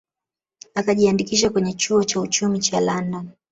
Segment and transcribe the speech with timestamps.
[0.75, 3.29] Akajiandikisha kwenye chuo cha uchumi cha London